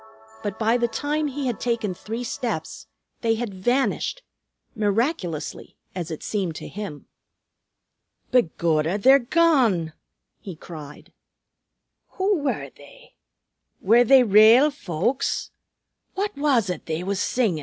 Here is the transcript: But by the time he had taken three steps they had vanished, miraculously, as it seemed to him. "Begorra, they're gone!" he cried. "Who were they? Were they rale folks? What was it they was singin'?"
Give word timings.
But 0.41 0.57
by 0.57 0.77
the 0.77 0.87
time 0.87 1.27
he 1.27 1.45
had 1.45 1.59
taken 1.59 1.93
three 1.93 2.23
steps 2.23 2.87
they 3.21 3.35
had 3.35 3.53
vanished, 3.53 4.23
miraculously, 4.75 5.75
as 5.93 6.09
it 6.09 6.23
seemed 6.23 6.55
to 6.55 6.67
him. 6.67 7.05
"Begorra, 8.31 8.97
they're 8.97 9.19
gone!" 9.19 9.93
he 10.39 10.55
cried. 10.55 11.13
"Who 12.13 12.39
were 12.39 12.71
they? 12.75 13.13
Were 13.79 14.03
they 14.03 14.23
rale 14.23 14.71
folks? 14.71 15.51
What 16.15 16.35
was 16.35 16.71
it 16.71 16.87
they 16.87 17.03
was 17.03 17.19
singin'?" 17.19 17.59